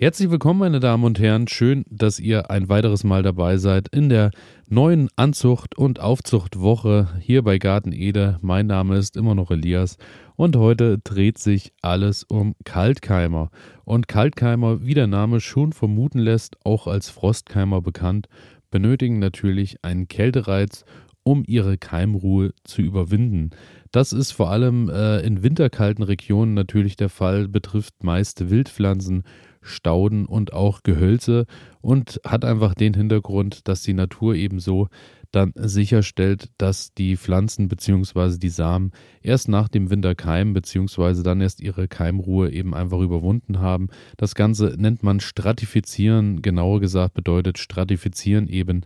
[0.00, 1.48] Herzlich willkommen, meine Damen und Herren.
[1.48, 4.30] Schön, dass ihr ein weiteres Mal dabei seid in der
[4.68, 8.38] neuen Anzucht- und Aufzuchtwoche hier bei Garten Ede.
[8.40, 9.96] Mein Name ist immer noch Elias
[10.36, 13.50] und heute dreht sich alles um Kaltkeimer.
[13.84, 18.28] Und Kaltkeimer, wie der Name schon vermuten lässt, auch als Frostkeimer bekannt,
[18.70, 20.84] benötigen natürlich einen Kältereiz,
[21.24, 23.50] um ihre Keimruhe zu überwinden.
[23.90, 29.24] Das ist vor allem äh, in winterkalten Regionen natürlich der Fall, betrifft meist Wildpflanzen
[29.60, 31.46] Stauden und auch Gehölze
[31.80, 34.88] und hat einfach den Hintergrund, dass die Natur ebenso
[35.32, 38.38] dann sicherstellt, dass die Pflanzen bzw.
[38.38, 41.22] die Samen erst nach dem Winter keimen bzw.
[41.22, 43.88] dann erst ihre Keimruhe eben einfach überwunden haben.
[44.16, 48.82] Das Ganze nennt man Stratifizieren, genauer gesagt bedeutet Stratifizieren eben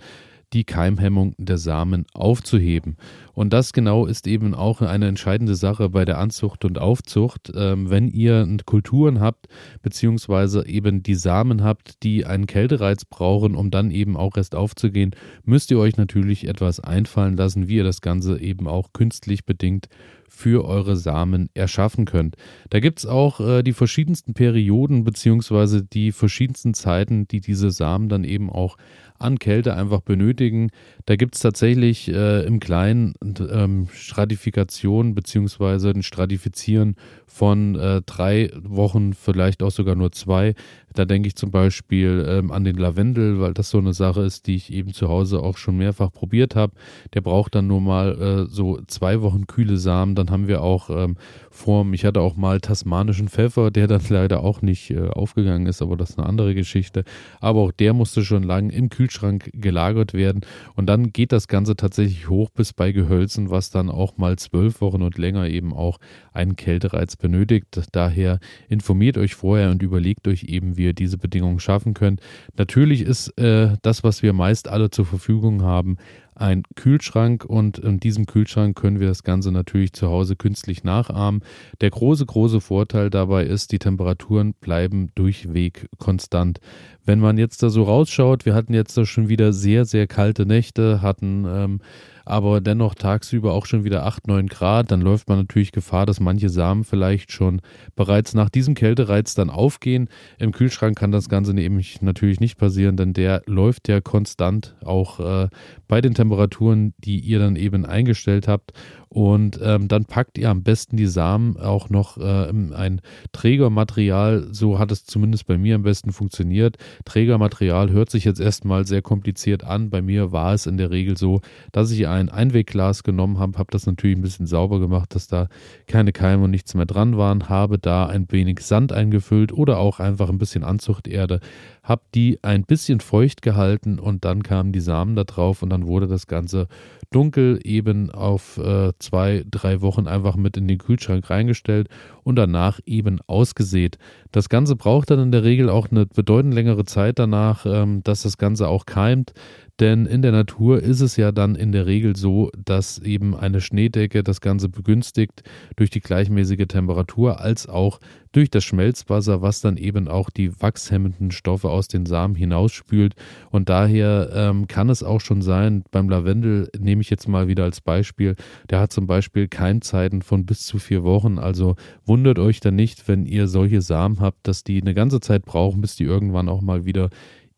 [0.52, 2.97] die Keimhemmung der Samen aufzuheben.
[3.34, 7.51] Und das genau ist eben auch eine entscheidende Sache bei der Anzucht und Aufzucht.
[7.55, 9.48] Ähm, wenn ihr Kulturen habt,
[9.83, 15.12] beziehungsweise eben die Samen habt, die einen Kältereiz brauchen, um dann eben auch erst aufzugehen,
[15.45, 19.89] müsst ihr euch natürlich etwas einfallen lassen, wie ihr das Ganze eben auch künstlich bedingt
[20.34, 22.36] für eure Samen erschaffen könnt.
[22.70, 28.08] Da gibt es auch äh, die verschiedensten Perioden beziehungsweise die verschiedensten Zeiten, die diese Samen
[28.08, 28.77] dann eben auch
[29.19, 30.70] an Kälte einfach benötigen.
[31.06, 36.96] Da gibt es tatsächlich äh, im Kleinen ähm, Stratifikation beziehungsweise ein Stratifizieren
[37.27, 40.55] von äh, drei Wochen, vielleicht auch sogar nur zwei.
[40.95, 44.47] Da denke ich zum Beispiel ähm, an den Lavendel, weil das so eine Sache ist,
[44.47, 46.75] die ich eben zu Hause auch schon mehrfach probiert habe.
[47.15, 50.15] Der braucht dann nur mal äh, so zwei Wochen kühle Samen.
[50.15, 51.17] Dann haben wir auch ähm,
[51.51, 51.95] Form.
[51.95, 55.97] Ich hatte auch mal tasmanischen Pfeffer, der dann leider auch nicht äh, aufgegangen ist, aber
[55.97, 57.05] das ist eine andere Geschichte.
[57.41, 60.43] Aber auch der musste schon lange im Kühlschrank gelagert werden.
[60.75, 64.81] Und dann geht das Ganze tatsächlich hoch bis bei Gehölzen, was dann auch mal zwölf
[64.81, 65.98] Wochen und länger eben auch
[66.33, 67.81] einen Kältereiz benötigt.
[67.93, 72.20] Daher informiert euch vorher und überlegt euch eben, wie ihr diese Bedingungen schaffen könnt.
[72.57, 75.96] Natürlich ist äh, das, was wir meist alle zur Verfügung haben,
[76.35, 81.43] ein Kühlschrank und in diesem Kühlschrank können wir das Ganze natürlich zu Hause künstlich nachahmen.
[81.81, 86.61] Der große, große Vorteil dabei ist, die Temperaturen bleiben durchweg konstant.
[87.05, 90.47] Wenn man jetzt da so rausschaut, wir hatten jetzt da schon wieder sehr, sehr kalte
[90.47, 91.81] Nächte, hatten ähm,
[92.25, 96.20] aber dennoch tagsüber auch schon wieder 8, 9 Grad, dann läuft man natürlich Gefahr, dass
[96.20, 97.61] manche Samen vielleicht schon
[97.97, 100.09] bereits nach diesem Kältereiz dann aufgehen.
[100.39, 105.20] Im Kühlschrank kann das Ganze nämlich natürlich nicht passieren, denn der läuft ja konstant auch
[105.20, 105.49] äh,
[105.89, 108.72] bei den Temperaturen, die ihr dann eben eingestellt habt.
[109.08, 113.02] Und ähm, dann packt ihr am besten die Samen auch noch äh, in ein
[113.33, 114.48] Trägermaterial.
[114.52, 116.78] So hat es zumindest bei mir am besten funktioniert.
[117.05, 119.90] Trägermaterial hört sich jetzt erstmal sehr kompliziert an.
[119.90, 123.70] Bei mir war es in der Regel so, dass ich ein Einwegglas genommen habe, habe
[123.70, 125.48] das natürlich ein bisschen sauber gemacht, dass da
[125.86, 130.00] keine Keime und nichts mehr dran waren, habe da ein wenig Sand eingefüllt oder auch
[130.00, 131.40] einfach ein bisschen Anzuchterde,
[131.82, 135.87] habe die ein bisschen feucht gehalten und dann kamen die Samen da drauf und dann
[135.87, 136.69] wurde das Ganze
[137.11, 141.88] dunkel eben auf äh, zwei, drei Wochen einfach mit in den Kühlschrank reingestellt
[142.23, 143.99] und danach eben ausgesät.
[144.31, 148.22] Das Ganze braucht dann in der Regel auch eine bedeutend längere Zeit danach, ähm, dass
[148.22, 149.32] das Ganze auch keimt.
[149.81, 153.60] Denn in der Natur ist es ja dann in der Regel so, dass eben eine
[153.60, 155.43] Schneedecke das Ganze begünstigt
[155.76, 157.99] durch die gleichmäßige Temperatur als auch
[158.32, 163.14] durch das Schmelzwasser, was dann eben auch die wachshemmenden Stoffe aus den Samen hinausspült.
[163.50, 167.64] Und daher ähm, kann es auch schon sein, beim Lavendel nehme ich jetzt mal wieder
[167.64, 168.37] als Beispiel,
[168.70, 171.38] der hat zum Beispiel Keimzeiten von bis zu vier Wochen.
[171.38, 175.44] Also wundert euch dann nicht, wenn ihr solche Samen habt, dass die eine ganze Zeit
[175.44, 177.10] brauchen, bis die irgendwann auch mal wieder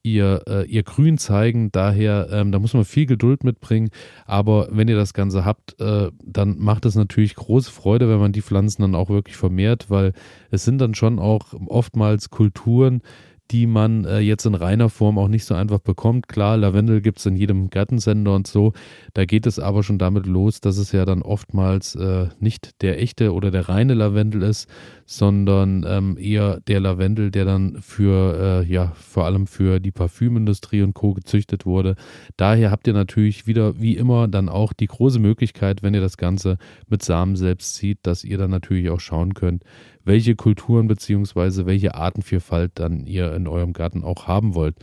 [0.05, 1.73] ihr, äh, ihr Grün zeigen.
[1.73, 3.89] Daher, ähm, da muss man viel Geduld mitbringen.
[4.27, 8.33] Aber wenn ihr das Ganze habt, äh, dann macht es natürlich große Freude, wenn man
[8.33, 10.13] die Pflanzen dann auch wirklich vermehrt, weil
[10.51, 13.03] es sind dann schon auch oftmals Kulturen,
[13.51, 16.29] die man äh, jetzt in reiner Form auch nicht so einfach bekommt.
[16.29, 18.73] Klar, Lavendel gibt es in jedem Gartensender und so.
[19.13, 23.01] Da geht es aber schon damit los, dass es ja dann oftmals äh, nicht der
[23.03, 24.69] echte oder der reine Lavendel ist,
[25.07, 30.83] sondern ähm, eher der Lavendel, der dann für, äh, ja, vor allem für die Parfümindustrie
[30.83, 31.13] und Co.
[31.13, 31.97] gezüchtet wurde.
[32.37, 36.17] Daher habt ihr natürlich wieder, wie immer, dann auch die große Möglichkeit, wenn ihr das
[36.17, 36.57] Ganze
[36.89, 39.63] mit Samen selbst zieht, dass ihr dann natürlich auch schauen könnt,
[40.05, 44.77] welche Kulturen beziehungsweise welche Artenvielfalt dann ihr in eurem Garten auch haben wollt.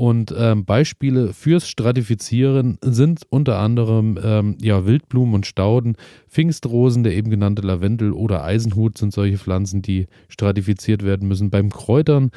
[0.00, 7.12] Und ähm, Beispiele fürs Stratifizieren sind unter anderem ähm, ja, Wildblumen und Stauden, Pfingstrosen, der
[7.12, 11.50] eben genannte Lavendel oder Eisenhut sind solche Pflanzen, die stratifiziert werden müssen.
[11.50, 12.30] Beim Kräutern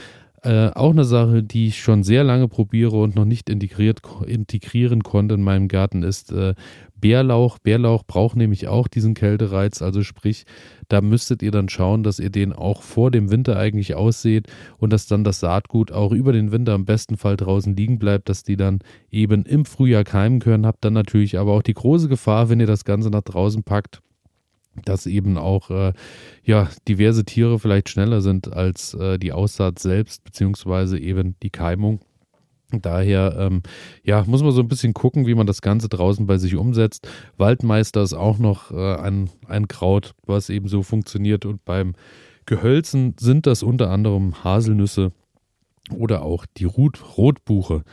[0.44, 5.02] Äh, auch eine Sache, die ich schon sehr lange probiere und noch nicht integriert, integrieren
[5.02, 6.54] konnte in meinem Garten, ist äh,
[7.00, 7.60] Bärlauch.
[7.60, 10.44] Bärlauch braucht nämlich auch diesen Kältereiz, also sprich,
[10.90, 14.48] da müsstet ihr dann schauen, dass ihr den auch vor dem Winter eigentlich ausseht
[14.78, 18.28] und dass dann das Saatgut auch über den Winter im besten Fall draußen liegen bleibt,
[18.28, 18.80] dass die dann
[19.12, 20.66] eben im Frühjahr keimen können.
[20.66, 24.02] Habt dann natürlich aber auch die große Gefahr, wenn ihr das Ganze nach draußen packt,
[24.86, 25.94] dass eben auch äh,
[26.44, 32.00] ja diverse Tiere vielleicht schneller sind als äh, die Aussaat selbst beziehungsweise eben die Keimung.
[32.82, 33.62] Daher ähm,
[34.04, 37.08] ja, muss man so ein bisschen gucken, wie man das Ganze draußen bei sich umsetzt.
[37.38, 41.46] Waldmeister ist auch noch äh, ein, ein Kraut, was eben so funktioniert.
[41.46, 41.94] Und beim
[42.46, 45.12] Gehölzen sind das unter anderem Haselnüsse
[45.96, 47.84] oder auch die Rot Rotbuche.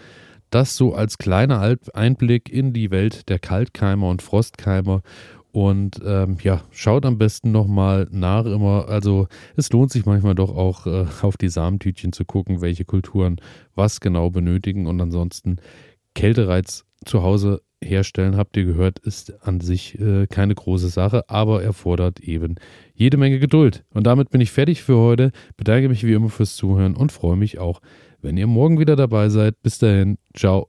[0.50, 5.03] Das so als kleiner Einblick in die Welt der Kaltkeimer und Frostkeimer
[5.52, 8.88] und ähm, ja, schaut am besten nochmal nach immer.
[8.88, 9.26] Also
[9.56, 13.41] es lohnt sich manchmal doch auch äh, auf die Samentütchen zu gucken, welche Kulturen
[13.75, 14.87] was genau benötigen.
[14.87, 15.56] Und ansonsten
[16.14, 21.62] Kältereiz zu Hause herstellen, habt ihr gehört, ist an sich äh, keine große Sache, aber
[21.62, 22.56] erfordert eben
[22.94, 23.85] jede Menge Geduld.
[23.93, 25.32] Und damit bin ich fertig für heute.
[25.56, 27.81] Bedanke mich wie immer fürs Zuhören und freue mich auch,
[28.20, 29.61] wenn ihr morgen wieder dabei seid.
[29.62, 30.69] Bis dahin, ciao.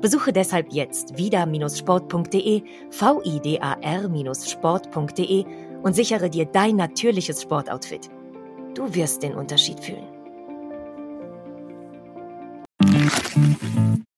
[0.00, 5.44] Besuche deshalb jetzt vida-sport.de, vidar-sport.de
[5.82, 8.08] und sichere dir dein natürliches Sportoutfit.
[8.74, 10.08] Du wirst den Unterschied fühlen.